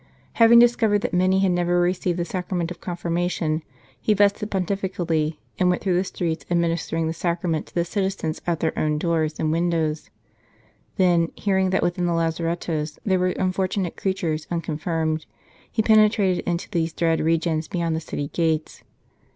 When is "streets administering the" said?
6.03-7.13